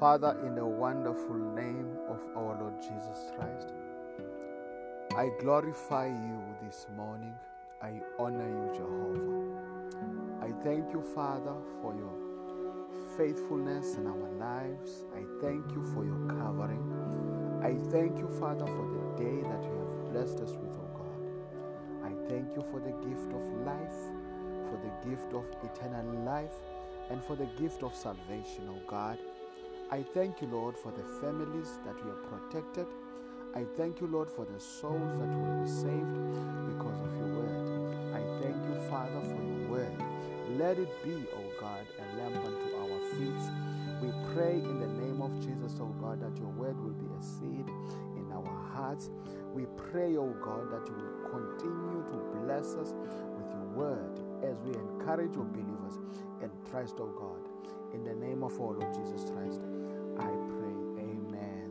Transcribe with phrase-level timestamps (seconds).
[0.00, 3.72] Father, in the wonderful name of our Lord Jesus Christ,
[5.16, 7.32] I glorify you this morning.
[7.80, 10.44] I honor you, Jehovah.
[10.44, 12.12] I thank you, Father, for your
[13.16, 15.04] faithfulness in our lives.
[15.14, 16.84] I thank you for your covering.
[17.62, 21.24] I thank you, Father, for the day that you have blessed us with, oh God.
[22.04, 23.98] I thank you for the gift of life,
[24.68, 26.52] for the gift of eternal life,
[27.08, 29.16] and for the gift of salvation, oh God.
[29.88, 32.86] I thank you, Lord, for the families that we have protected.
[33.54, 36.10] I thank you, Lord, for the souls that will be saved
[36.74, 37.54] because of your word.
[38.12, 40.02] I thank you, Father, for your word.
[40.58, 43.42] Let it be, O oh God, a lamp unto our feet.
[44.02, 47.06] We pray in the name of Jesus, O oh God, that your word will be
[47.06, 47.68] a seed
[48.16, 49.10] in our hearts.
[49.54, 52.92] We pray, O oh God, that you will continue to bless us
[53.38, 56.00] with your word as we encourage your believers
[56.42, 57.55] in Christ, O God.
[57.94, 59.60] In the name of our Lord Jesus Christ,
[60.18, 60.76] I pray.
[61.00, 61.70] Amen.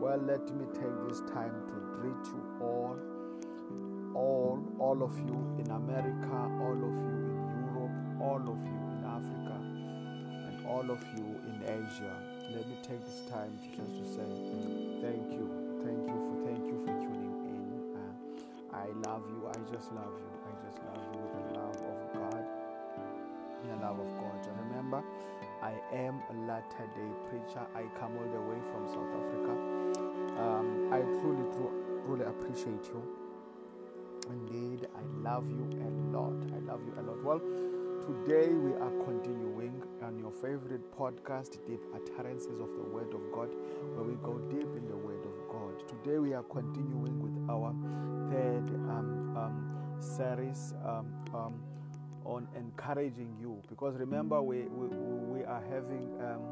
[0.00, 2.96] Well, let me take this time to greet you all,
[4.14, 9.04] all, all of you in America, all of you in Europe, all of you in
[9.04, 9.56] Africa,
[10.32, 12.16] and all of you in Asia.
[12.54, 14.28] Let me take this time just to say
[15.02, 15.46] thank you,
[15.84, 17.96] thank you for, thank you for tuning in.
[17.96, 19.48] Uh, I love you.
[19.48, 20.32] I just love you.
[20.46, 21.17] I just love you
[24.88, 25.06] Remember,
[25.62, 27.60] I am a Latter Day preacher.
[27.74, 29.52] I come all the way from South Africa.
[30.40, 33.02] Um, I truly, truly, truly appreciate you.
[34.30, 36.32] Indeed, I love you a lot.
[36.54, 37.22] I love you a lot.
[37.22, 37.40] Well,
[38.00, 43.54] today we are continuing on your favorite podcast, Deep Utterances of the Word of God,
[43.94, 45.86] where we go deep in the Word of God.
[45.86, 47.74] Today we are continuing with our
[48.30, 51.67] third um, um, series um, um
[52.28, 53.62] on encouraging you.
[53.68, 54.86] Because remember, we, we,
[55.40, 56.42] we are having um,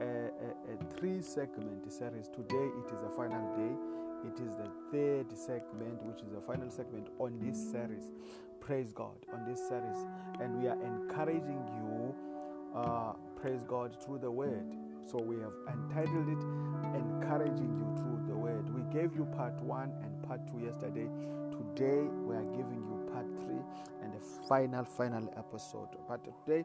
[0.00, 2.28] a, a, a three segment series.
[2.28, 6.70] Today it is the final day it is the third segment, which is the final
[6.70, 8.12] segment on this series.
[8.60, 10.06] Praise God on this series,
[10.40, 12.14] and we are encouraging you.
[12.72, 14.76] Uh, praise God through the word.
[15.10, 16.42] So we have entitled it
[16.94, 21.08] "Encouraging You Through the Word." We gave you part one and part two yesterday.
[21.50, 23.62] Today we are giving you part three
[24.02, 25.88] and the final, final episode.
[26.08, 26.64] But today,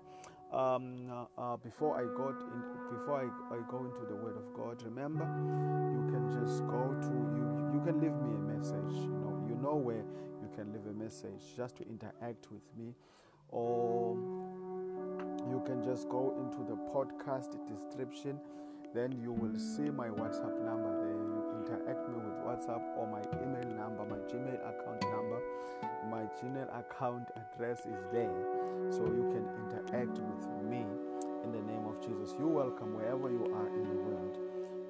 [0.51, 2.61] um, uh, before I got in,
[2.97, 5.25] before I, I go into the Word of God, remember
[5.91, 7.47] you can just go to you.
[7.73, 8.95] You can leave me a message.
[8.95, 10.03] You know, you know where
[10.41, 12.95] you can leave a message just to interact with me,
[13.49, 14.15] or
[15.49, 18.39] you can just go into the podcast description.
[18.93, 21.11] Then you will see my WhatsApp number there.
[21.11, 25.16] You interact me with WhatsApp or my email number, my Gmail account number.
[26.09, 28.31] My Gmail account address is there,
[28.89, 30.85] so you can interact with me
[31.43, 32.33] in the name of Jesus.
[32.39, 34.37] You're welcome wherever you are in the world.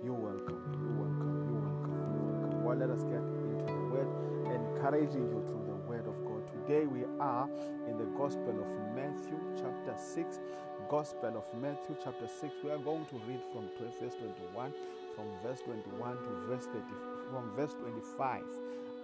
[0.05, 0.61] You're welcome.
[0.77, 1.33] You're welcome.
[1.49, 1.97] You're welcome.
[2.13, 2.63] You're welcome.
[2.63, 4.09] Well, let us get into the word,
[4.45, 6.45] encouraging you through the word of God.
[6.53, 7.49] Today we are
[7.89, 10.37] in the Gospel of Matthew, chapter 6.
[10.87, 12.53] Gospel of Matthew, chapter 6.
[12.63, 14.69] We are going to read from verse 21,
[15.17, 16.77] from verse 21 to verse 30,
[17.33, 18.45] from verse 25.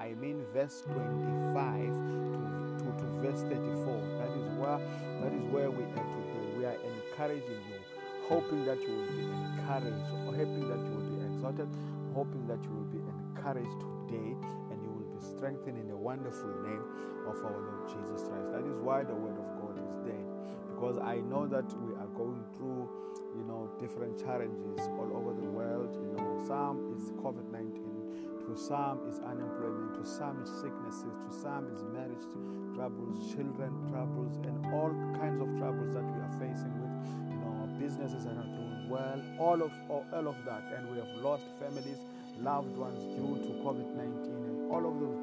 [0.03, 2.43] I mean verse 25 to,
[2.83, 3.55] to, to verse 34.
[4.19, 4.75] That is where
[5.23, 6.43] that is where we are today.
[6.59, 7.79] We are encouraging you,
[8.27, 11.71] hoping that you will be encouraged, hoping that you will be exalted,
[12.11, 14.35] hoping that you will be encouraged today
[14.75, 16.83] and you will be strengthened in the wonderful name
[17.23, 18.51] of our Lord Jesus Christ.
[18.51, 20.27] That is why the word of God is there.
[20.67, 22.91] Because I know that we are going through,
[23.39, 25.95] you know, different challenges all over the world.
[25.95, 27.82] You know, some is COVID 19
[28.53, 32.21] to some is unemployment, to some is sicknesses, to some is marriage
[32.75, 36.93] troubles, children troubles, and all kinds of troubles that we are facing with.
[37.33, 40.69] You know, our businesses that are not doing well, all of all, all of that,
[40.77, 41.97] and we have lost families,
[42.37, 45.22] loved ones due to COVID-19, and all of those.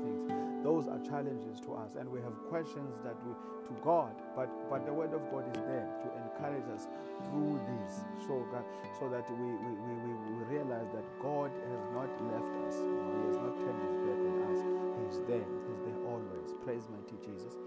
[0.70, 3.34] Those are challenges to us, and we have questions that we
[3.66, 6.86] to God, but but the word of God is there to encourage us
[7.26, 8.62] through this, so that
[8.94, 12.78] so that we we, we, we realize that God has not left us.
[12.78, 14.60] You know, he has not turned his back on us.
[15.02, 15.42] He's there.
[15.42, 16.54] He's there always.
[16.62, 17.58] Praise mighty Jesus.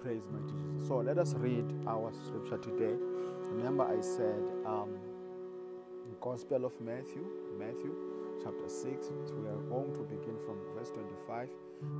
[0.00, 0.88] Praise mighty Jesus.
[0.88, 2.96] So let us read our scripture today.
[3.52, 4.96] Remember, I said um,
[6.22, 7.24] Gospel of Matthew,
[7.58, 9.08] Matthew chapter 6.
[9.32, 11.48] We are going to begin from verse 25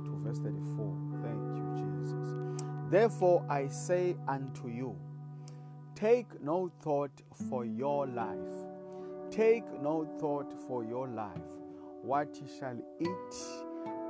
[0.05, 0.97] to verse 34.
[1.21, 2.57] Thank you, Jesus.
[2.89, 4.95] Therefore, I say unto you,
[5.95, 7.11] take no thought
[7.49, 8.37] for your life.
[9.31, 11.51] Take no thought for your life,
[12.01, 13.35] what ye shall eat,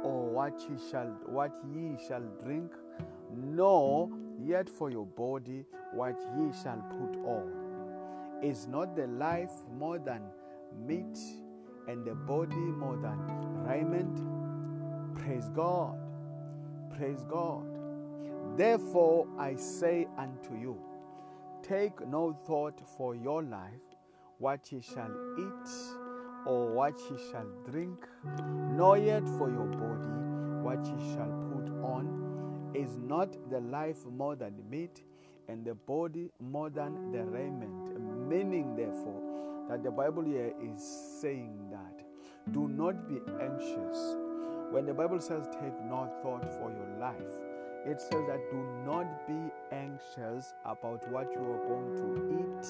[0.04, 2.72] or what ye shall what ye shall drink,
[3.36, 4.10] nor
[4.40, 7.52] yet for your body what ye shall put on.
[8.44, 10.22] Is not the life more than
[10.86, 11.18] meat
[11.88, 13.18] and the body more than
[13.66, 14.22] raiment?
[15.16, 15.98] Praise God.
[16.96, 17.66] Praise God.
[18.58, 20.78] Therefore, I say unto you,
[21.62, 23.82] take no thought for your life,
[24.40, 25.70] what ye shall eat,
[26.46, 28.06] or what ye shall drink,
[28.72, 30.10] nor yet for your body,
[30.64, 32.72] what ye shall put on.
[32.74, 35.04] Is not the life more than meat,
[35.48, 38.28] and the body more than the raiment?
[38.28, 39.22] Meaning, therefore,
[39.70, 40.82] that the Bible here is
[41.22, 41.67] saying
[42.52, 44.16] do not be anxious.
[44.72, 47.32] When the Bible says, take no thought for your life,
[47.86, 52.08] it says that do not be anxious about what you are going to
[52.40, 52.68] eat,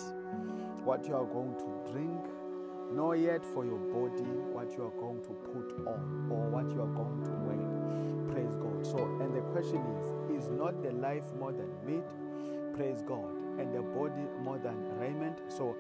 [0.84, 2.26] what you are going to drink,
[2.94, 6.82] nor yet for your body what you are going to put on or what you
[6.82, 8.34] are going to wear.
[8.34, 8.86] Praise God.
[8.86, 12.04] So, and the question is is not the life more than meat?
[12.76, 13.30] Praise God.
[13.60, 15.42] And the body more than raiment?
[15.48, 15.76] So,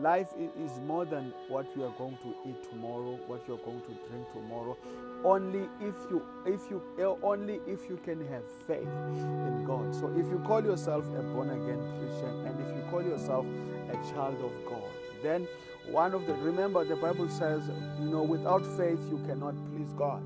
[0.00, 3.80] life is more than what you are going to eat tomorrow what you are going
[3.82, 4.76] to drink tomorrow.
[5.24, 6.82] Only if you if you
[7.22, 9.94] only if you can have faith in god.
[9.94, 13.46] So if you call yourself a born again christian and if you call yourself
[13.88, 14.90] a child of god
[15.22, 15.46] then
[15.90, 17.62] one of the remember the bible says
[18.00, 20.22] you know without faith you cannot please god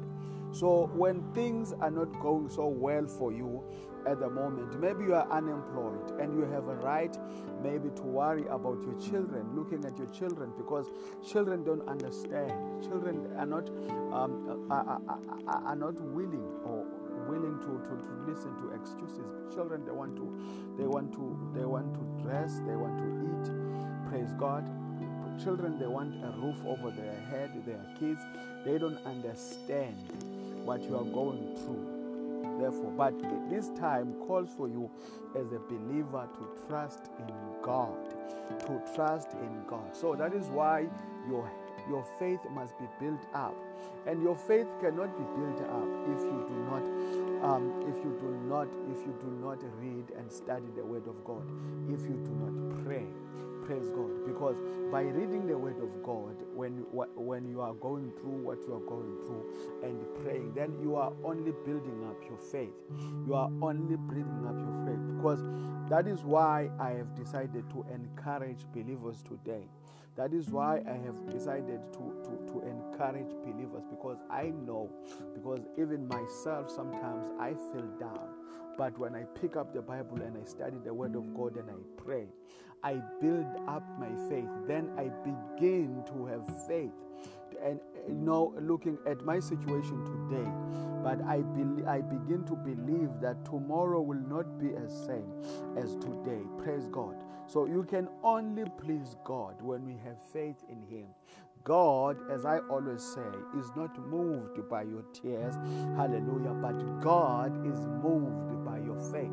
[0.54, 3.62] so when things are not going so well for you
[4.06, 4.80] at the moment.
[4.80, 7.16] Maybe you are unemployed and you have a right
[7.62, 10.90] maybe to worry about your children, looking at your children because
[11.26, 12.52] children don't understand.
[12.82, 13.68] Children are not
[14.12, 16.84] um, are, are, are, not willing or
[17.28, 19.24] willing to, to, to listen to excuses.
[19.54, 24.10] Children they want to they want to they want to dress, they want to eat.
[24.10, 24.64] Praise God.
[25.42, 28.20] Children they want a roof over their head, their kids.
[28.64, 30.33] They don't understand
[30.64, 31.94] what you are going through
[32.58, 33.14] Therefore, but
[33.50, 34.90] this time calls for you
[35.34, 38.10] as a believer to trust in God.
[38.66, 39.96] To trust in God.
[39.96, 40.88] So that is why
[41.28, 41.50] your
[41.88, 43.54] your faith must be built up
[44.06, 46.84] and your faith cannot be built up if you do not
[47.44, 51.22] um, if you do not if you do not read and study the word of
[51.24, 51.44] god
[51.90, 53.04] if you do not pray
[53.64, 54.26] praise god.
[54.26, 54.56] Because
[54.90, 58.86] by reading the word of god when when you are going through what you are
[58.88, 59.44] going through
[59.82, 62.74] and praying then you are only building up your faith.
[63.26, 65.16] You are only building up your faith.
[65.16, 65.40] Because
[65.90, 69.64] that is why i have decided to encourage believers today
[70.16, 74.88] that is why I have decided to, to, to encourage believers because I know,
[75.34, 78.28] because even myself sometimes I feel down.
[78.78, 81.68] But when I pick up the Bible and I study the Word of God and
[81.70, 82.26] I pray,
[82.82, 84.48] I build up my faith.
[84.66, 86.92] Then I begin to have faith.
[87.64, 90.50] And you know, looking at my situation today,
[91.02, 95.30] but I, be, I begin to believe that tomorrow will not be as same
[95.76, 96.40] as today.
[96.62, 97.16] Praise God.
[97.46, 101.06] So you can only please God when we have faith in Him.
[101.64, 103.26] God, as I always say,
[103.58, 105.54] is not moved by your tears,
[105.96, 109.32] hallelujah, but God is moved by your faith.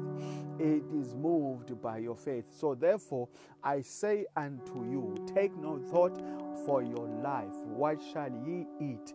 [0.57, 2.45] It is moved by your faith.
[2.51, 3.27] So therefore,
[3.63, 6.17] I say unto you, take no thought
[6.65, 7.53] for your life.
[7.65, 9.13] What shall ye eat?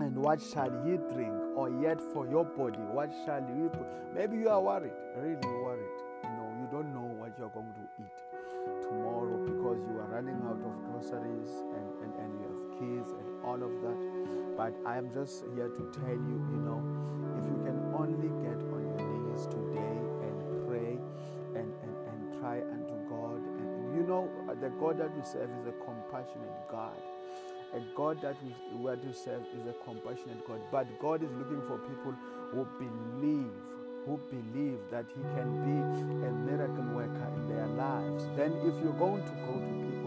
[0.00, 1.34] And what shall ye drink?
[1.54, 3.86] Or yet for your body, what shall ye put?
[4.14, 5.98] Maybe you are worried, really worried.
[6.24, 10.40] You know, you don't know what you're going to eat tomorrow because you are running
[10.46, 10.67] out of
[10.98, 13.98] groceries and, and, and you have kids and all of that.
[14.56, 16.82] But I am just here to tell you, you know,
[17.38, 20.98] if you can only get on your knees today and pray
[21.54, 23.38] and, and, and try unto God.
[23.38, 24.28] And you know,
[24.60, 26.98] the God that we serve is a compassionate God.
[27.74, 28.36] A God that
[28.74, 30.60] we are to serve is a compassionate God.
[30.72, 32.14] But God is looking for people
[32.50, 33.52] who believe
[34.06, 35.76] who believe that He can be
[36.26, 38.24] a miracle worker in their lives.
[38.36, 39.97] Then, if you're going to go to people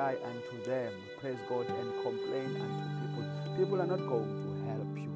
[0.00, 3.24] cry unto them, praise God, and complain unto people,
[3.58, 5.12] people are not going to help you.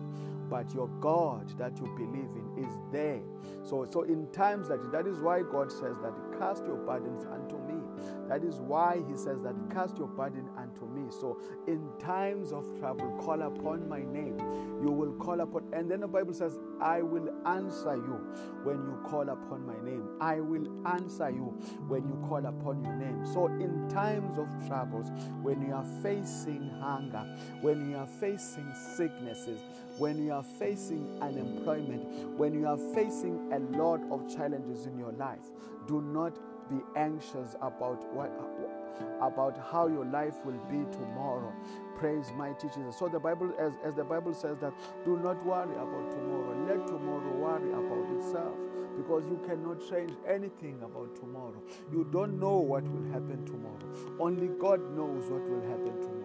[0.50, 3.22] But your God that you believe in is there.
[3.62, 7.24] So, so in times like that, that is why God says that cast your burdens
[7.24, 7.80] unto me.
[8.28, 11.10] That is why He says that cast your burden unto me.
[11.10, 14.38] So, in times of trouble, call upon my name.
[14.82, 18.20] You will call upon, and then the Bible says, I will answer you
[18.62, 20.08] when you call upon my name.
[20.20, 21.56] I will answer you
[21.88, 23.26] when you call upon your name.
[23.32, 25.10] So, in times of troubles,
[25.42, 27.24] when you are facing hunger,
[27.60, 29.60] when you are facing sicknesses,
[29.98, 35.12] when you are facing unemployment, when you are facing a lot of challenges in your
[35.12, 35.50] life,
[35.86, 36.38] do not
[36.70, 38.32] be anxious about what
[39.20, 41.52] about how your life will be tomorrow.
[41.96, 42.96] Praise mighty Jesus.
[42.98, 44.72] So the Bible, as, as the Bible says that
[45.04, 46.66] do not worry about tomorrow.
[46.68, 48.56] Let tomorrow worry about itself.
[48.96, 51.60] because you cannot change anything about tomorrow.
[51.92, 54.18] You don't know what will happen tomorrow.
[54.20, 56.23] Only God knows what will happen tomorrow.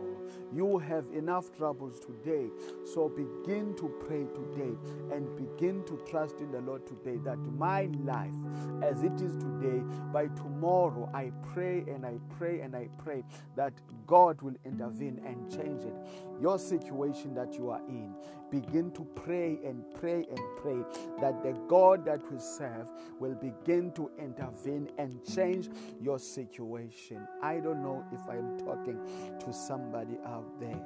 [0.54, 2.48] You have enough troubles today.
[2.94, 4.76] So begin to pray today
[5.14, 8.34] and begin to trust in the Lord today that my life,
[8.82, 13.24] as it is today, by tomorrow, I pray and I pray and I pray
[13.56, 13.74] that
[14.08, 15.94] God will intervene and change it.
[16.42, 18.14] Your situation that you are in,
[18.50, 20.82] begin to pray and pray and pray
[21.22, 22.90] that the God that we serve
[23.20, 25.70] will begin to intervene and change
[26.02, 27.28] your situation.
[27.44, 29.00] I don't know if I'm talking
[29.40, 30.86] to somebody out there.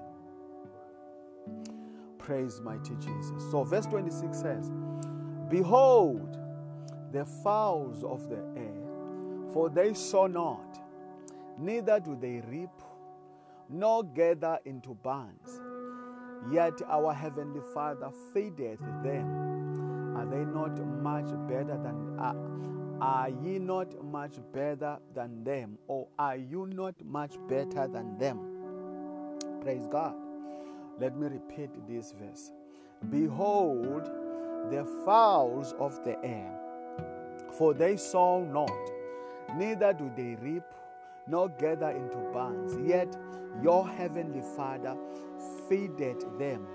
[2.17, 3.51] Praise mighty Jesus.
[3.51, 4.71] So, verse 26 says,
[5.49, 6.37] Behold,
[7.11, 10.79] the fowls of the air, for they sow not,
[11.59, 12.69] neither do they reap,
[13.69, 15.61] nor gather into barns,
[16.51, 20.15] yet our heavenly Father feedeth them.
[20.15, 22.17] Are they not much better than
[23.01, 28.52] are ye not much better than them, or are you not much better than them?
[29.63, 30.13] Praise God.
[30.99, 32.51] Let me repeat this verse.
[33.09, 34.11] Behold,
[34.69, 36.51] the fowls of the air,
[37.57, 38.69] for they sow not,
[39.55, 40.63] neither do they reap,
[41.27, 43.15] nor gather into barns, yet
[43.61, 44.97] your heavenly Father
[45.69, 46.67] feedeth them.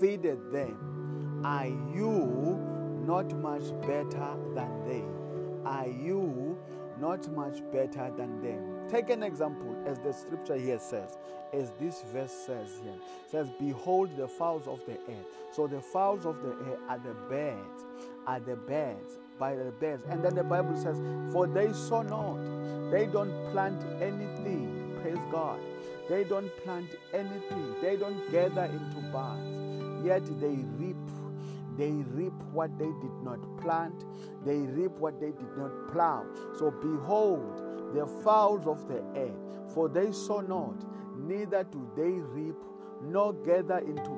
[0.00, 1.42] Feedeth them.
[1.44, 2.58] Are you
[3.06, 5.04] not much better than they?
[5.64, 6.58] Are you
[6.98, 8.81] not much better than them?
[8.92, 11.16] Take an example, as the scripture here says,
[11.54, 12.92] as this verse says here.
[13.26, 15.24] Says, Behold the fowls of the air.
[15.50, 17.86] So the fowls of the air are the birds,
[18.26, 20.04] are the birds, by the birds.
[20.10, 21.00] And then the Bible says,
[21.32, 24.98] For they sow not, they don't plant anything.
[25.00, 25.58] Praise God.
[26.10, 27.74] They don't plant anything.
[27.80, 30.04] They don't gather into barns.
[30.04, 30.96] Yet they reap
[31.78, 34.04] they reap what they did not plant,
[34.44, 36.26] they reap what they did not plow.
[36.58, 37.61] So behold,
[37.94, 39.34] the fowls of the air,
[39.74, 40.84] for they sow not,
[41.18, 42.56] neither do they reap,
[43.02, 44.10] nor gather into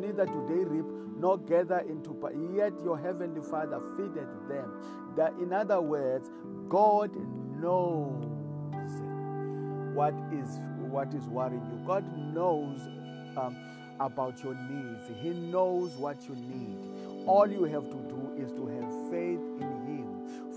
[0.00, 0.86] neither do they reap,
[1.16, 2.16] nor gather into
[2.54, 4.72] yet your heavenly Father feedeth them.
[5.16, 6.30] That in other words,
[6.68, 7.14] God
[7.60, 8.24] knows
[9.94, 10.60] what is
[10.90, 11.86] what is worrying you.
[11.86, 12.80] God knows
[13.36, 13.56] um,
[14.00, 15.08] about your needs.
[15.20, 17.26] He knows what you need.
[17.26, 18.81] All you have to do is to have.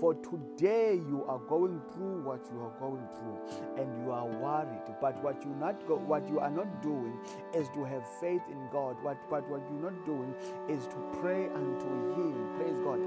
[0.06, 3.38] For today you are going through what you are going through,
[3.76, 4.94] and you are worried.
[5.00, 7.18] But what you not go, what you are not doing
[7.52, 8.94] is to have faith in God.
[9.02, 10.32] What but what you're not doing
[10.68, 12.54] is to pray unto Him.
[12.54, 13.00] Praise God.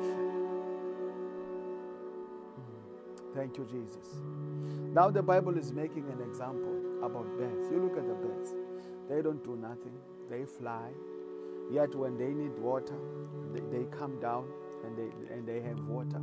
[2.58, 3.34] Hmm.
[3.34, 4.20] Thank you, Jesus.
[4.94, 7.70] Now the Bible is making an example about birds.
[7.72, 8.56] You look at the birds.
[9.08, 9.94] They don't do nothing
[10.30, 10.90] they fly.
[11.72, 13.00] Yet when they need water,
[13.54, 14.50] they, they come down
[14.84, 16.20] and they, and they have water.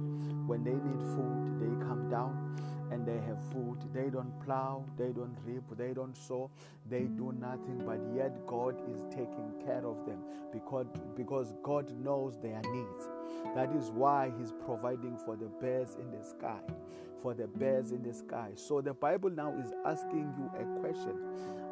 [0.47, 2.57] When they need food, they come down
[2.91, 3.79] and they have food.
[3.93, 6.51] They don't plow, they don't reap, they don't sow,
[6.89, 10.19] they do nothing, but yet God is taking care of them
[10.53, 10.87] because,
[11.17, 13.09] because God knows their needs.
[13.55, 16.61] That is why He's providing for the birds in the sky.
[17.23, 18.51] For the birds in the sky.
[18.55, 21.19] So the Bible now is asking you a question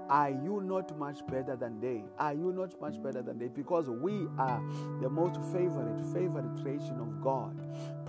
[0.09, 2.05] are you not much better than they?
[2.19, 3.49] Are you not much better than they?
[3.49, 4.63] Because we are
[5.01, 7.61] the most favorite, favorite creation of God.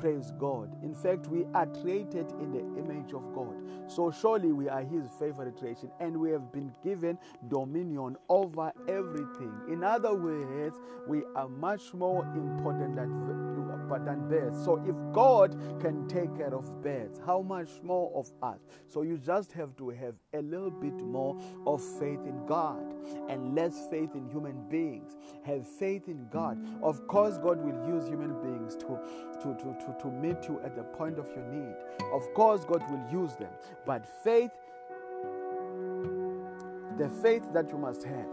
[0.06, 0.70] Praise God.
[0.84, 3.56] In fact, we are created in the image of God.
[3.88, 9.52] So surely we are His favorite creation and we have been given dominion over everything.
[9.68, 13.46] In other words, we are much more important than
[13.90, 14.64] than birds.
[14.64, 18.60] So if God can take care of birds, how much more of us?
[18.88, 22.84] So you just have to have a little bit more of faith in God
[23.30, 25.16] and less faith in human beings.
[25.46, 26.58] Have faith in God.
[26.82, 29.00] Of course, God will use human beings to,
[29.42, 31.76] to, to, to, to meet you at the point of your need.
[32.14, 33.52] Of course, God will use them.
[33.86, 34.52] But faith,
[36.98, 38.28] the faith that you must have,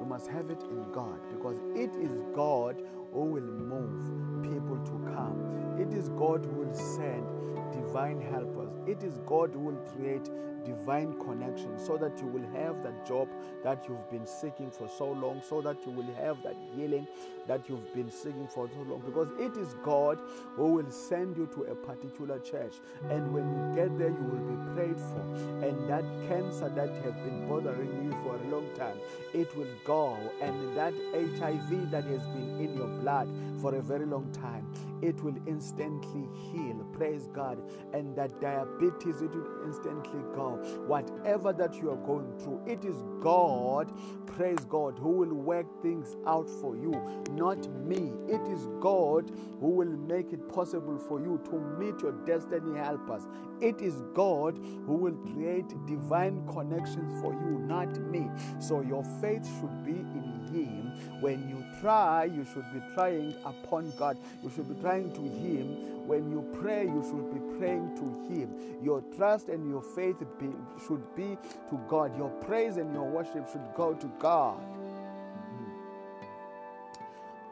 [0.00, 2.76] you must have it in God because it is God
[3.12, 5.76] who will move people to come.
[5.78, 7.26] It is God who will send
[7.72, 8.70] divine helpers.
[8.86, 10.28] It is God who will create
[10.64, 13.28] divine connection so that you will have that job
[13.64, 17.06] that you've been seeking for so long, so that you will have that healing
[17.46, 19.00] that you've been seeking for so long.
[19.06, 20.18] Because it is God
[20.56, 22.74] who will send you to a particular church.
[23.08, 25.20] And when you get there, you will be prayed for.
[25.66, 28.98] And that cancer that has been bothering you for a long time,
[29.32, 30.18] it will go.
[30.42, 33.28] And that HIV that has been in your blood
[33.60, 34.66] for a very long time,
[35.02, 36.86] it will instantly heal.
[36.92, 37.58] Praise God.
[37.92, 40.56] And that diabetes, it will instantly go.
[40.86, 43.92] Whatever that you are going through, it is God,
[44.26, 46.92] praise God, who will work things out for you,
[47.32, 48.12] not me.
[48.28, 53.26] It is God who will make it possible for you to meet your destiny helpers.
[53.60, 58.30] It is God who will create divine connections for you, not me.
[58.60, 61.20] So your faith should be in Him.
[61.20, 64.18] When you try, you should be trying upon God.
[64.42, 66.06] You should be trying to Him.
[66.06, 68.50] When you pray, you should be praying to Him.
[68.82, 70.48] Your trust and your faith be,
[70.86, 71.36] should be
[71.70, 72.16] to God.
[72.16, 74.58] Your praise and your worship should go to God.
[74.58, 75.84] Hmm.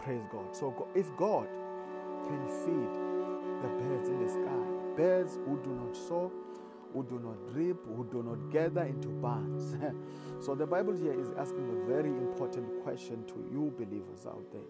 [0.02, 0.56] Praise God.
[0.56, 1.48] So if God
[2.26, 2.92] can feed
[3.62, 6.32] the birds in the sky, birds who do not sow,
[6.96, 9.76] who do not reap, who do not gather into barns.
[10.40, 14.62] so the Bible here is asking a very important question to you believers out there.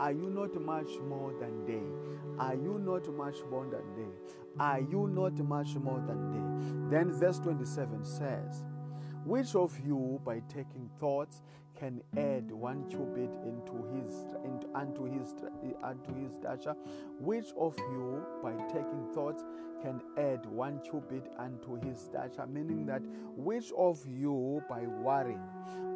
[0.00, 2.42] Are you not much more than they?
[2.42, 4.10] Are you not much more than they?
[4.58, 6.96] Are you not much more than they?
[6.96, 8.64] Then verse 27 says,
[9.24, 11.42] Which of you, by taking thoughts,
[11.80, 15.34] can add one cubit into his into, unto his
[15.82, 16.76] unto his stature?
[17.18, 19.42] Which of you, by taking thoughts,
[19.82, 22.46] can add one cubit unto his stature?
[22.46, 23.02] Meaning that
[23.34, 25.40] which of you, by worrying,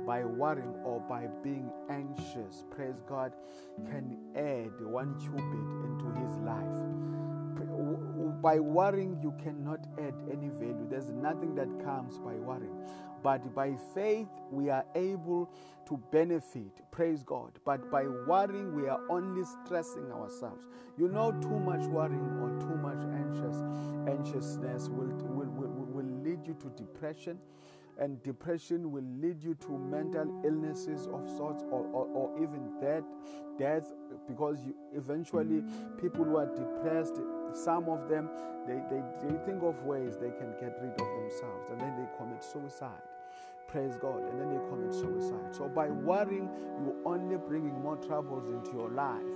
[0.06, 3.34] by worrying or by being anxious, praise God,
[3.90, 6.80] can add one cubit into his life?
[8.42, 10.86] By worrying, you cannot add any value.
[10.88, 12.74] There's nothing that comes by worrying.
[13.24, 15.50] But by faith, we are able
[15.88, 16.82] to benefit.
[16.90, 17.58] Praise God.
[17.64, 20.66] But by worrying, we are only stressing ourselves.
[20.98, 23.56] You know, too much worrying or too much anxious
[24.06, 27.38] anxiousness will, will, will, will lead you to depression
[27.98, 33.04] and depression will lead you to mental illnesses of sorts or, or, or even death
[33.58, 33.86] death
[34.26, 35.62] because you eventually
[36.00, 37.20] people who are depressed
[37.52, 38.28] some of them
[38.66, 42.18] they, they, they think of ways they can get rid of themselves and then they
[42.18, 43.02] commit suicide
[43.74, 45.50] praise God, and then they commit suicide.
[45.50, 46.48] So by worrying,
[46.80, 49.26] you're only bringing more troubles into your life.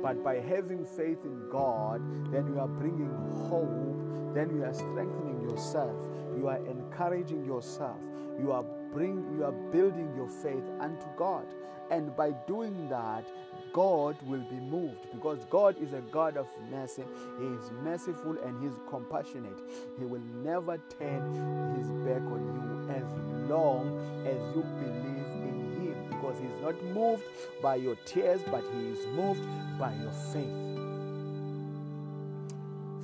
[0.00, 2.00] But by having faith in God,
[2.30, 3.10] then you are bringing
[3.50, 5.96] hope, then you are strengthening yourself,
[6.36, 7.98] you are encouraging yourself,
[8.40, 11.46] you are bring you are building your faith unto God.
[11.90, 13.26] And by doing that,
[13.72, 17.04] God will be moved because God is a God of mercy.
[17.38, 19.58] He is merciful and He is compassionate.
[19.98, 23.04] He will never turn His back on you as
[23.50, 27.24] long as you believe in Him because He is not moved
[27.62, 29.42] by your tears, but He is moved
[29.78, 30.68] by your faith.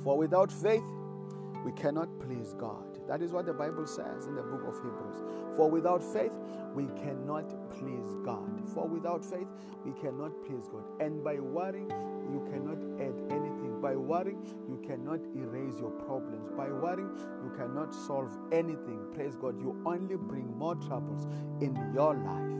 [0.03, 0.83] For without faith,
[1.63, 2.94] we cannot please God.
[3.07, 5.21] That is what the Bible says in the book of Hebrews.
[5.55, 6.31] For without faith,
[6.73, 8.61] we cannot please God.
[8.73, 9.47] For without faith,
[9.85, 10.83] we cannot please God.
[10.99, 11.89] And by worrying,
[12.31, 13.79] you cannot add anything.
[13.81, 16.49] By worrying, you cannot erase your problems.
[16.57, 17.11] By worrying,
[17.43, 18.99] you cannot solve anything.
[19.13, 19.59] Praise God.
[19.59, 21.27] You only bring more troubles
[21.61, 22.55] in your life.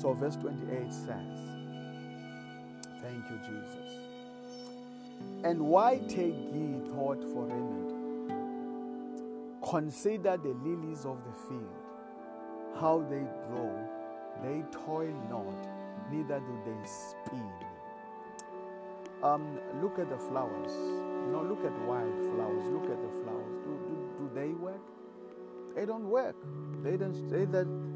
[0.00, 1.40] So, verse 28 says,
[3.02, 4.10] Thank you, Jesus.
[5.44, 7.89] And why take ye thought for raiment?
[9.70, 11.84] Consider the lilies of the field,
[12.80, 13.70] how they grow.
[14.42, 15.54] They toil not,
[16.10, 17.48] neither do they spin.
[19.22, 20.72] Um, look at the flowers.
[21.30, 22.66] Know, look at wild flowers.
[22.66, 23.58] Look at the flowers.
[23.62, 24.80] Do, do, do they work?
[25.76, 26.34] They don't work.
[26.82, 27.28] They don't.
[27.30, 27.44] They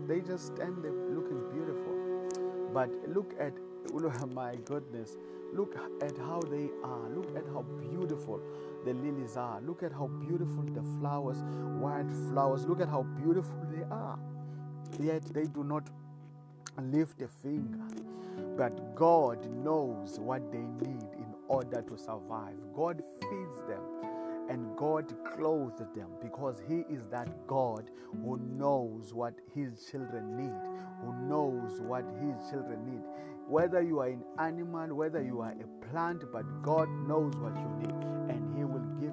[0.07, 2.71] they just stand there looking beautiful.
[2.73, 3.53] But look at
[4.35, 5.17] my goodness.
[5.53, 7.09] Look at how they are.
[7.09, 8.41] Look at how beautiful
[8.85, 9.61] the lilies are.
[9.61, 11.39] Look at how beautiful the flowers,
[11.81, 14.19] wild flowers, look at how beautiful they are.
[15.01, 15.89] Yet they do not
[16.81, 17.85] lift a finger.
[18.57, 22.57] But God knows what they need in order to survive.
[22.75, 23.83] God feeds them
[24.49, 27.91] and God clothes them because He is that God
[28.23, 30.53] who knows what His children need,
[31.01, 33.03] who knows what His children need.
[33.49, 37.89] Whether you are an animal, whether you are a plant, but God knows what you
[37.89, 38.14] need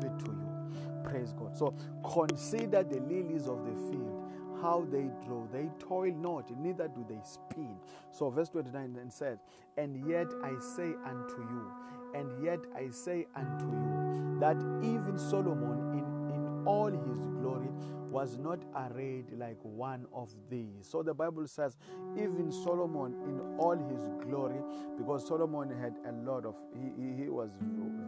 [0.01, 1.03] give it to you.
[1.03, 1.57] Praise God.
[1.57, 1.73] So
[2.13, 4.23] consider the lilies of the field,
[4.61, 5.47] how they grow.
[5.51, 7.75] They toil not, neither do they spin.
[8.11, 9.39] So verse 29 then says,
[9.77, 11.71] And yet I say unto you,
[12.13, 17.69] and yet I say unto you, that even Solomon in, in all his glory
[18.09, 20.67] was not arrayed like one of these.
[20.81, 21.77] So the Bible says,
[22.17, 24.61] even Solomon in all his glory,
[24.97, 27.51] because Solomon had a lot of, he, he was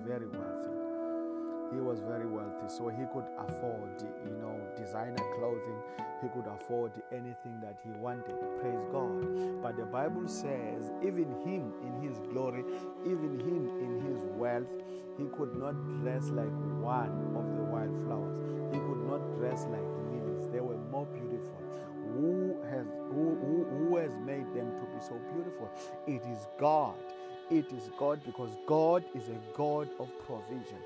[0.06, 0.83] very wealthy.
[1.73, 5.79] He was very wealthy, so he could afford, you know, designer clothing.
[6.21, 8.36] He could afford anything that he wanted.
[8.62, 9.62] Praise God.
[9.62, 12.63] But the Bible says, even him in his glory,
[13.05, 14.71] even him in his wealth,
[15.17, 18.73] he could not dress like one of the wildflowers.
[18.73, 20.49] He could not dress like lilies.
[20.51, 21.59] They were more beautiful.
[22.13, 25.69] Who has who, who, who has made them to be so beautiful?
[26.07, 26.95] It is God.
[27.53, 30.79] It is God because God is a God of provision.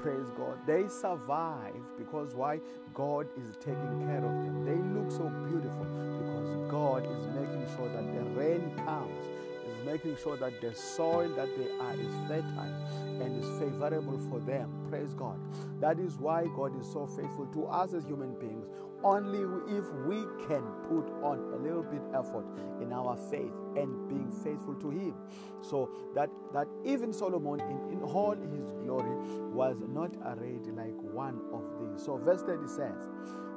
[0.00, 0.56] Praise God.
[0.66, 2.60] They survive because why?
[2.94, 4.64] God is taking care of them.
[4.64, 9.26] They look so beautiful because God is making sure that the rain comes,
[9.68, 14.40] is making sure that the soil that they are is fertile and is favorable for
[14.40, 14.70] them.
[14.88, 15.38] Praise God.
[15.78, 18.66] That is why God is so faithful to us as human beings
[19.04, 19.40] only
[19.76, 20.16] if we
[20.48, 22.46] can put on a little bit effort
[22.80, 25.14] in our faith and being faithful to him.
[25.60, 29.16] So that that even solomon in, in all his glory
[29.52, 32.04] was not arrayed like one of these.
[32.04, 33.08] So verse 30 says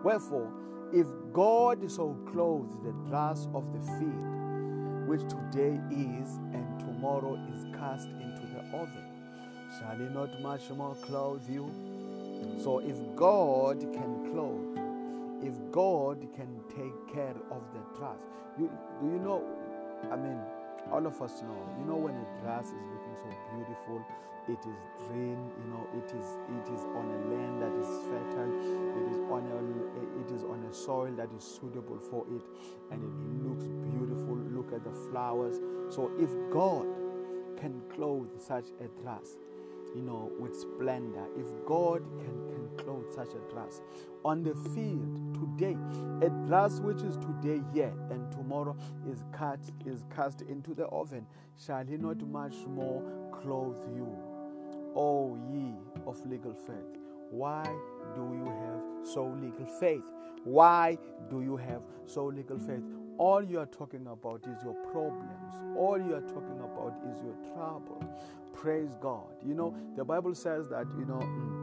[0.03, 0.51] wherefore
[0.93, 7.63] if god so clothes the grass of the field which today is and tomorrow is
[7.73, 9.07] cast into the oven
[9.79, 11.69] shall he not much more clothe you?
[12.63, 14.66] So if god can clothe
[15.47, 18.19] if God can take care of the grass,
[18.59, 18.69] you,
[19.01, 19.41] do you know?
[20.11, 20.37] I mean,
[20.91, 21.61] all of us know.
[21.79, 24.03] You know when a grass is looking so beautiful,
[24.47, 25.39] it is green.
[25.59, 28.53] You know, it is it is on a land that is fertile.
[28.99, 29.59] It is on a
[30.21, 32.43] it is on a soil that is suitable for it,
[32.91, 34.35] and it looks beautiful.
[34.51, 35.59] Look at the flowers.
[35.89, 36.87] So if God
[37.59, 39.37] can clothe such a grass,
[39.95, 42.35] you know, with splendor, if God can,
[42.77, 43.81] clothe such a grass
[44.25, 45.77] on the field today,
[46.21, 48.75] a grass which is today here and tomorrow
[49.09, 51.25] is cut, is cast into the oven,
[51.65, 54.07] shall he not much more clothe you,
[54.95, 55.73] O ye
[56.05, 56.99] of little faith?
[57.29, 57.63] Why
[58.15, 60.03] do you have so little faith?
[60.43, 60.97] Why
[61.29, 62.83] do you have so little faith?
[63.17, 65.55] All you are talking about is your problems.
[65.77, 68.03] All you are talking about is your trouble.
[68.53, 69.27] Praise God.
[69.45, 71.56] You know, the Bible says that, you know, mm,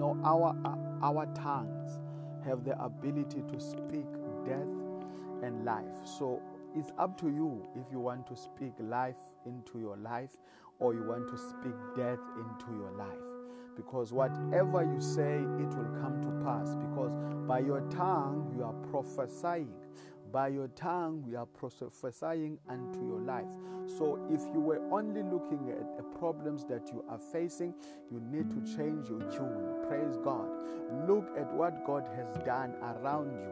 [0.00, 2.00] know our, uh, our tongues
[2.46, 4.06] have the ability to speak
[4.46, 4.68] death
[5.42, 5.96] and life.
[6.04, 6.40] So
[6.76, 10.32] it's up to you if you want to speak life into your life
[10.78, 13.24] or you want to speak death into your life.
[13.76, 16.74] Because whatever you say, it will come to pass.
[16.74, 17.12] Because
[17.46, 19.72] by your tongue, you are prophesying.
[20.32, 23.50] By your tongue, we are prophesying unto your life.
[23.98, 27.74] So, if you were only looking at the problems that you are facing,
[28.12, 29.79] you need to change your tune.
[29.90, 30.46] Praise God.
[31.08, 33.50] Look at what God has done around you.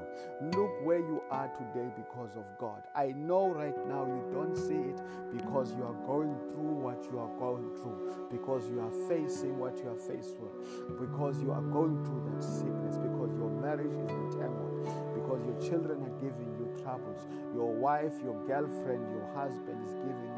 [0.54, 2.84] Look where you are today because of God.
[2.94, 5.02] I know right now you don't see it
[5.34, 9.78] because you are going through what you are going through, because you are facing what
[9.78, 10.54] you are faced with,
[11.00, 14.78] because you are going through that sickness, because your marriage is in turmoil,
[15.18, 17.26] because your children are giving you troubles.
[17.52, 20.30] Your wife, your girlfriend, your husband is giving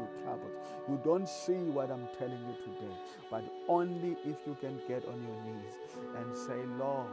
[0.89, 2.93] You don't see what I'm telling you today,
[3.29, 5.73] but only if you can get on your knees
[6.17, 7.07] and say, Lord,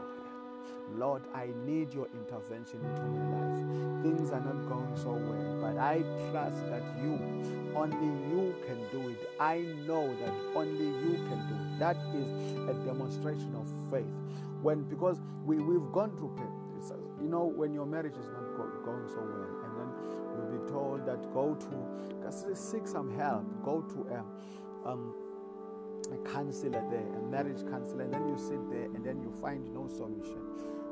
[0.97, 4.03] Lord, I need your intervention into my life.
[4.03, 7.21] Things are not going so well, but I trust that you,
[7.77, 9.31] only you can do it.
[9.39, 11.79] I know that only you can do it.
[11.79, 14.11] That is a demonstration of faith.
[14.63, 16.53] When because we, we've gone through pain.
[17.21, 19.68] You know, when your marriage is not going so well.
[20.51, 25.15] Be told that go to, seek some help, go to a, um,
[26.13, 29.73] a counselor there, a marriage counselor, and then you sit there and then you find
[29.75, 30.41] no solution.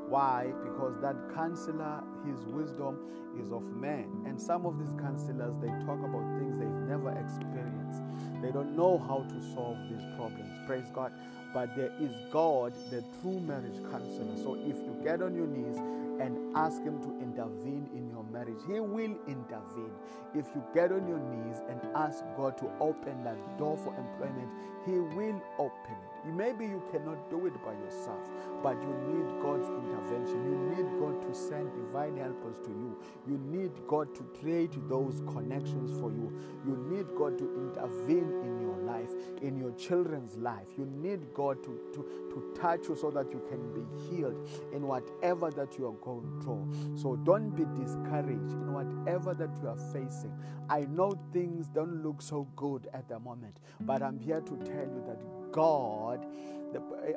[0.09, 0.53] Why?
[0.63, 2.97] Because that counselor, his wisdom
[3.41, 4.07] is of man.
[4.25, 8.01] And some of these counselors, they talk about things they've never experienced.
[8.41, 10.49] They don't know how to solve these problems.
[10.65, 11.11] Praise God.
[11.53, 14.37] But there is God, the true marriage counselor.
[14.37, 15.77] So if you get on your knees
[16.21, 18.06] and ask Him to intervene in
[18.37, 18.61] marriage.
[18.67, 19.93] He will intervene.
[20.33, 24.49] If you get on your knees and ask God to open that door for employment,
[24.85, 26.16] He will open it.
[26.25, 28.29] Maybe you cannot do it by yourself,
[28.61, 30.43] but you need God's intervention.
[30.43, 32.97] You need God to send divine helpers to you.
[33.27, 36.31] You need God to create those connections for you.
[36.65, 40.67] You need God to intervene in your life, in your children's life.
[40.77, 44.87] You need God to, to, to touch you so that you can be healed in
[44.87, 46.97] whatever that you are going through.
[46.97, 50.33] So don't be discouraged in whatever that you are facing.
[50.69, 54.85] I know things don't look so good at the moment, but I'm here to tell
[54.85, 55.21] you that
[55.57, 56.25] God,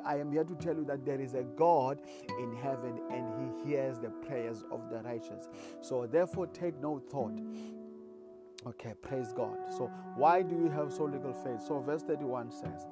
[0.05, 2.01] I am here to tell you that there is a God
[2.39, 3.25] in heaven and
[3.63, 5.47] He hears the prayers of the righteous.
[5.81, 7.39] So therefore, take no thought
[8.67, 9.57] Okay, praise God.
[9.75, 11.63] So, why do you have so little faith?
[11.67, 12.85] So, verse 31 says,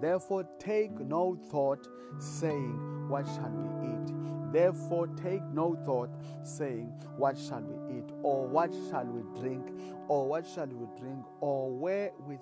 [0.00, 1.88] Therefore, take no thought,
[2.20, 4.52] saying, What shall we eat?
[4.52, 6.10] Therefore, take no thought,
[6.44, 8.04] saying, What shall we eat?
[8.22, 9.66] Or what shall we drink?
[10.06, 11.24] Or what shall we drink?
[11.40, 12.40] Or where with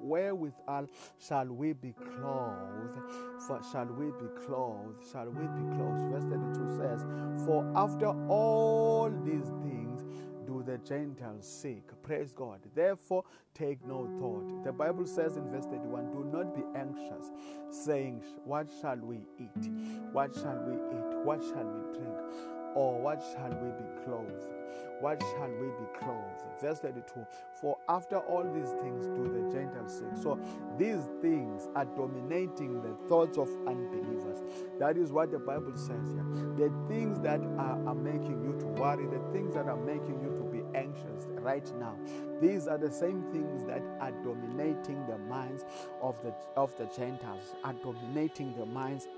[0.00, 2.98] wherewithal shall we be clothed?
[3.46, 5.04] For shall we be clothed?
[5.10, 6.10] Shall we be clothed?
[6.10, 7.04] Verse 32 says,
[7.44, 10.02] For after all these things
[10.46, 11.82] do the Gentiles seek.
[12.02, 12.60] Praise God.
[12.74, 14.64] Therefore, take no thought.
[14.64, 17.30] The Bible says in verse 31 Do not be anxious,
[17.70, 19.70] saying, What shall we eat?
[20.12, 21.24] What shall we eat?
[21.24, 22.55] What shall we drink?
[22.76, 24.52] Or what shall we be clothed?
[25.00, 26.42] What shall we be clothed?
[26.60, 27.26] Verse 32
[27.58, 30.22] For after all these things do the Gentiles seek.
[30.22, 30.38] So
[30.78, 34.42] these things are dominating the thoughts of unbelievers.
[34.78, 36.24] That is what the Bible says here.
[36.56, 40.36] The things that are, are making you to worry, the things that are making you
[40.36, 41.96] to be anxious right now,
[42.42, 45.64] these are the same things that are dominating the minds
[46.02, 49.08] of the of the Gentiles, are dominating the minds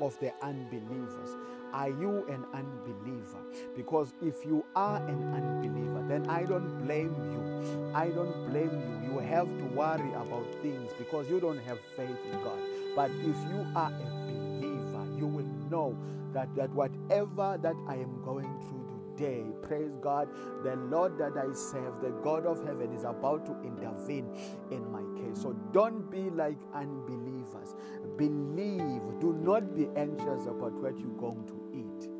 [0.00, 1.36] of the unbelievers.
[1.72, 3.42] Are you an unbeliever?
[3.76, 7.92] Because if you are an unbeliever, then I don't blame you.
[7.94, 9.12] I don't blame you.
[9.12, 12.58] You have to worry about things because you don't have faith in God.
[12.94, 15.96] But if you are a believer, you will know
[16.32, 18.84] that, that whatever that I am going through
[19.16, 20.28] today, praise God,
[20.62, 24.28] the Lord that I serve, the God of heaven, is about to intervene
[24.70, 25.42] in my case.
[25.42, 27.74] So don't be like unbelievers.
[28.16, 29.02] Believe.
[29.20, 32.10] Do not be anxious about what you're going to eat.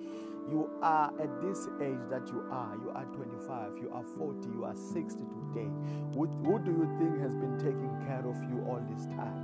[0.51, 2.77] You are at this age that you are.
[2.83, 5.71] You are 25, you are 40, you are 60 today.
[6.15, 9.44] Who, who do you think has been taking care of you all this time?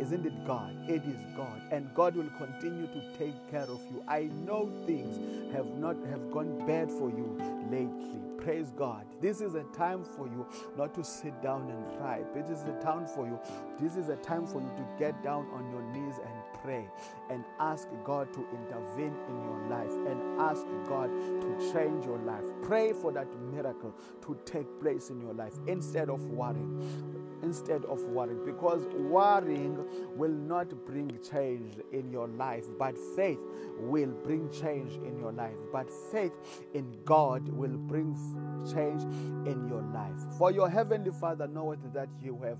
[0.00, 0.74] Isn't it God?
[0.88, 1.60] It is God.
[1.70, 4.02] And God will continue to take care of you.
[4.08, 7.36] I know things have not have gone bad for you
[7.70, 8.18] lately.
[8.38, 9.04] Praise God.
[9.20, 10.46] This is a time for you
[10.78, 12.22] not to sit down and cry.
[12.34, 13.38] It is a time for you.
[13.78, 16.88] This is a time for you to get down on your knees and pray
[17.28, 21.10] and ask God to intervene in your life and ask God
[21.42, 22.44] to change your life.
[22.62, 28.02] Pray for that miracle to take place in your life instead of worrying instead of
[28.04, 29.78] worrying because worrying
[30.16, 33.38] will not bring change in your life but faith
[33.80, 35.56] will bring change in your life.
[35.72, 36.32] But faith
[36.74, 38.14] in God will bring
[38.72, 39.02] change
[39.46, 40.18] in your life.
[40.38, 42.58] For your heavenly father knoweth that you have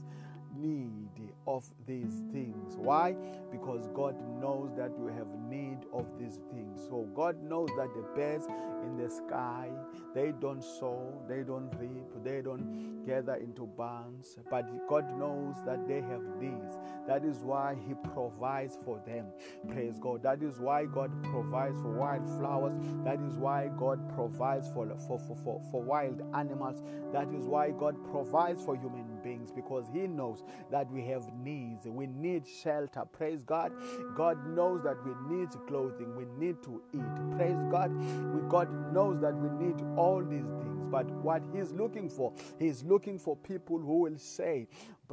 [0.56, 1.09] need
[1.46, 2.76] of these things.
[2.76, 3.14] Why?
[3.50, 6.80] Because God knows that you have need of these things.
[6.88, 8.46] So God knows that the birds
[8.84, 9.68] in the sky,
[10.14, 15.86] they don't sow, they don't reap, they don't gather into barns, but God knows that
[15.88, 16.78] they have needs.
[17.06, 19.26] That is why He provides for them.
[19.68, 20.22] Praise God.
[20.22, 22.74] That is why God provides for wildflowers.
[23.04, 26.82] That is why God provides for, for, for, for, for wild animals.
[27.12, 29.19] That is why God provides for human beings
[29.54, 31.86] because He knows that we have needs.
[31.86, 33.02] We need shelter.
[33.12, 33.72] Praise God.
[34.16, 36.14] God knows that we need clothing.
[36.16, 37.36] We need to eat.
[37.36, 37.92] Praise God.
[38.34, 40.69] We, God knows that we need all these things.
[40.90, 44.66] But what He's looking for, He's looking for people who will say,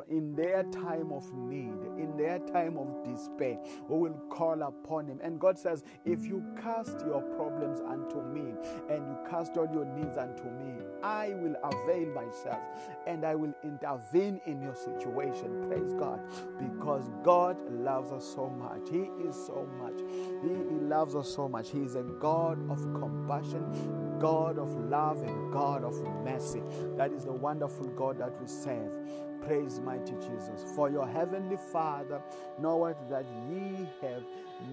[0.09, 5.19] in their time of need, in their time of despair, who will call upon Him.
[5.23, 8.53] And God says, if you cast your problems unto me
[8.89, 12.59] and you cast all your needs unto me, I will avail myself
[13.07, 15.67] and I will intervene in your situation.
[15.67, 16.19] Praise God.
[16.59, 18.89] Because God loves us so much.
[18.91, 19.99] He is so much.
[20.43, 21.71] He, he loves us so much.
[21.71, 23.65] He is a God of compassion,
[24.19, 26.61] God of love, and God of mercy.
[26.95, 28.91] That is the wonderful God that we serve.
[29.45, 30.63] Praise mighty Jesus.
[30.75, 32.21] For your heavenly Father
[32.59, 34.23] knoweth that ye have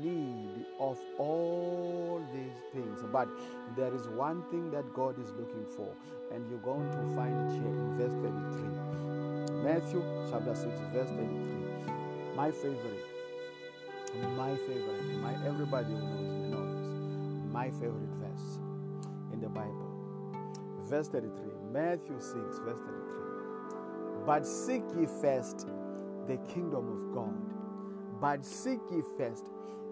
[0.03, 3.01] need of all these things.
[3.13, 3.29] But
[3.77, 5.95] there is one thing that God is looking for,
[6.33, 9.63] and you're going to find it here in verse 33.
[9.63, 12.37] Matthew chapter 6, verse 33.
[12.37, 13.07] My favorite.
[14.37, 15.05] My favorite.
[15.23, 17.53] My everybody who knows me knows.
[17.53, 18.24] My favorite
[19.45, 19.93] the Bible.
[20.85, 21.31] Verse 33.
[21.73, 24.25] Matthew 6, verse 33.
[24.27, 25.67] But seek ye first
[26.27, 27.35] the kingdom of God.
[28.21, 29.47] But seek ye first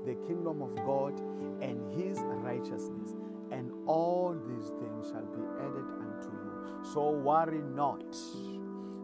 [0.07, 1.19] the kingdom of God
[1.61, 3.15] and his righteousness,
[3.51, 6.85] and all these things shall be added unto you.
[6.95, 8.17] So worry not.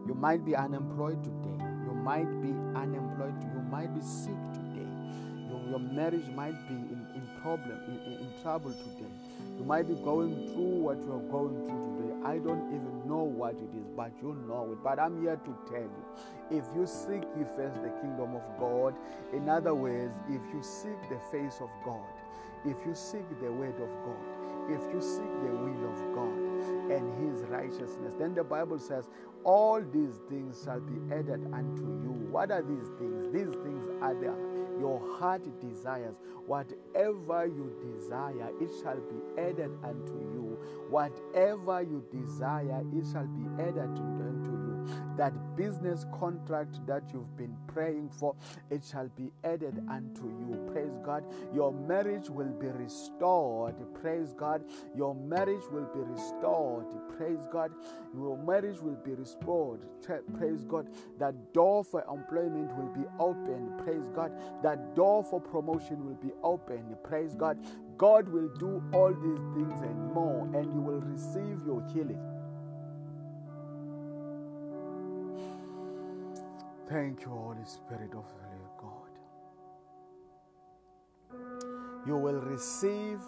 [0.07, 1.63] You might be unemployed today.
[1.85, 3.35] You might be unemployed.
[3.53, 4.89] You might be sick today.
[5.49, 6.75] Your, your marriage might be
[7.19, 9.11] in, problem, in, in, in trouble today.
[9.57, 12.15] You might be going through what you are going through today.
[12.23, 14.79] I don't even know what it is, but you know it.
[14.83, 16.05] But I'm here to tell you
[16.51, 18.95] if you seek ye first the kingdom of God,
[19.33, 22.07] in other words, if you seek the face of God,
[22.65, 24.23] if you seek the word of God,
[24.71, 26.49] if you seek the will of God,
[26.91, 28.13] and his righteousness.
[28.17, 29.07] Then the Bible says,
[29.43, 32.27] All these things shall be added unto you.
[32.31, 33.33] What are these things?
[33.33, 34.33] These things are the,
[34.79, 36.15] your heart desires.
[36.45, 40.57] Whatever you desire, it shall be added unto you.
[40.89, 44.18] Whatever you desire, it shall be added unto you
[45.19, 48.33] that business contract that you've been praying for,
[48.69, 50.69] it shall be added unto you.
[50.71, 51.25] Praise God.
[51.53, 53.75] Your marriage will be restored.
[54.01, 54.63] Praise God.
[54.95, 56.85] Your marriage will be restored.
[57.17, 57.71] Praise God.
[58.15, 59.81] Your marriage will be restored.
[60.37, 60.87] Praise God.
[61.19, 63.73] That door for employment will be open.
[63.83, 64.31] Praise God.
[64.63, 66.95] That door for promotion will be open.
[67.03, 67.59] Praise God.
[67.97, 72.28] God will do all these things and more, and you will receive your healing.
[76.89, 79.11] Thank you, Holy Spirit of the living God.
[82.07, 83.19] You will receive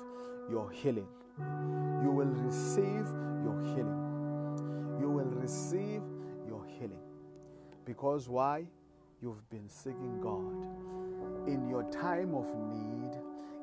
[0.49, 1.07] your healing.
[1.37, 3.05] You will receive
[3.43, 4.97] your healing.
[4.99, 6.01] You will receive
[6.47, 7.03] your healing.
[7.85, 8.65] Because why?
[9.21, 11.47] You've been seeking God.
[11.47, 13.15] In your time of need,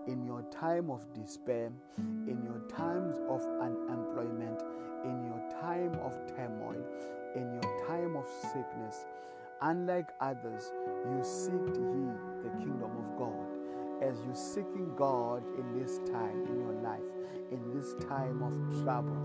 [0.06, 4.62] in your time of despair, in your times of unemployment,
[5.04, 6.86] in your time of turmoil,
[7.34, 9.06] in your time of sickness,
[9.60, 10.70] Unlike others,
[11.10, 12.06] you seek ye
[12.44, 13.48] the kingdom of God.
[14.00, 17.02] As you're seeking God in this time in your life,
[17.50, 19.16] in this time of trouble,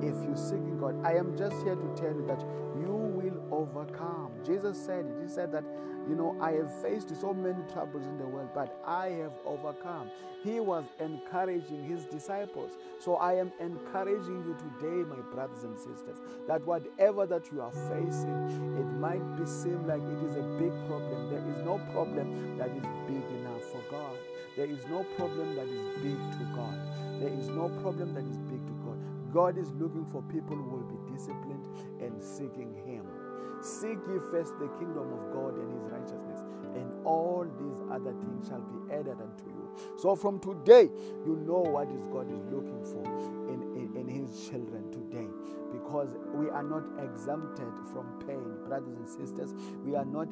[0.00, 2.40] if you seeking God, I am just here to tell you that
[2.80, 4.32] you will overcome.
[4.44, 5.16] Jesus said it.
[5.22, 5.64] He said that,
[6.08, 10.10] you know, I have faced so many troubles in the world, but I have overcome.
[10.42, 12.72] He was encouraging his disciples.
[12.98, 17.72] So I am encouraging you today, my brothers and sisters, that whatever that you are
[17.72, 21.30] facing, it might be seem like it is a big problem.
[21.30, 24.16] There is no problem that is big enough for God.
[24.56, 26.99] There is no problem that is big to God.
[27.20, 28.98] There is no problem that is big to God.
[29.30, 31.64] God is looking for people who will be disciplined
[32.00, 33.04] and seeking Him.
[33.60, 36.40] Seek ye first the kingdom of God and His righteousness,
[36.74, 39.68] and all these other things shall be added unto you.
[39.98, 40.88] So from today,
[41.26, 43.04] you know what is God is looking for
[43.52, 45.28] in, in, in His children today
[45.72, 49.54] because we are not exempted from pain, brothers and sisters.
[49.84, 50.28] We are not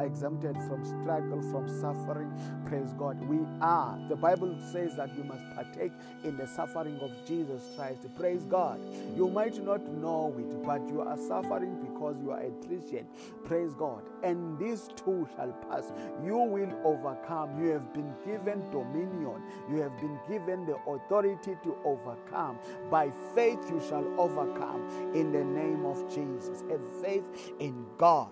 [0.00, 2.32] exempted from struggle, from suffering.
[2.66, 3.20] Praise God.
[3.28, 3.98] We are.
[4.08, 5.92] The Bible says that you must partake
[6.24, 8.06] in the suffering of Jesus Christ.
[8.16, 8.80] Praise God.
[9.16, 13.06] You might not know it, but you are suffering because you are a Christian.
[13.44, 14.02] Praise God.
[14.22, 15.92] And these too shall pass.
[16.24, 17.62] You will overcome.
[17.62, 19.42] You have been given dominion.
[19.70, 22.58] You have been given the authority to overcome.
[22.90, 26.62] By faith, you shall overcome in the name of Jesus.
[26.70, 27.24] Have faith
[27.60, 28.30] in God.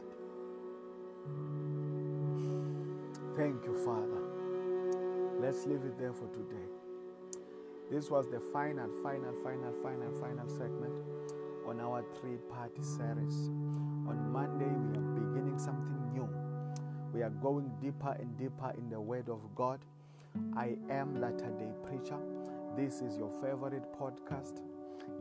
[3.42, 4.22] Thank you, Father.
[5.40, 6.68] Let's leave it there for today.
[7.90, 10.94] This was the final, final, final, final, final segment
[11.66, 13.50] on our three part series.
[14.06, 16.28] On Monday, we are beginning something new.
[17.12, 19.80] We are going deeper and deeper in the Word of God.
[20.56, 22.20] I am Latter day Preacher.
[22.76, 24.60] This is your favorite podcast.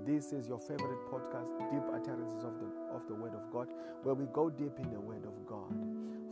[0.06, 3.70] This is your favorite podcast, Deep Utterances of the, of the Word of God,
[4.04, 5.74] where we go deep in the Word of God.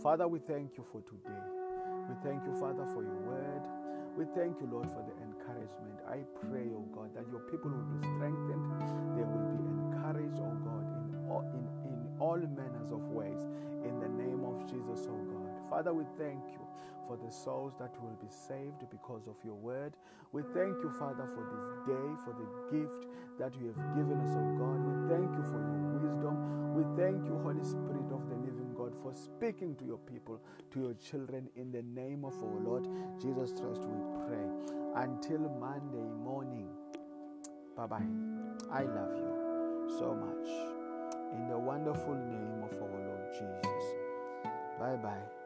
[0.04, 1.59] Father, we thank you for today.
[2.10, 3.62] We thank you, Father, for your word.
[4.18, 6.02] We thank you, Lord, for the encouragement.
[6.10, 8.66] I pray, oh God, that your people will be strengthened.
[9.14, 13.46] They will be encouraged, oh God, in all, in, in all manners of ways.
[13.86, 15.54] In the name of Jesus, oh God.
[15.70, 16.66] Father, we thank you
[17.06, 19.94] for the souls that will be saved because of your word.
[20.34, 23.06] We thank you, Father, for this day, for the gift
[23.38, 24.82] that you have given us, oh God.
[24.82, 26.36] We thank you for your wisdom.
[26.74, 28.39] We thank you, Holy Spirit of the
[29.02, 30.40] for speaking to your people,
[30.72, 32.88] to your children, in the name of our Lord
[33.22, 34.46] Jesus Christ, we pray.
[34.96, 36.68] Until Monday morning,
[37.76, 38.06] bye bye.
[38.72, 40.50] I love you so much.
[41.34, 43.84] In the wonderful name of our Lord Jesus.
[44.80, 45.39] Bye bye.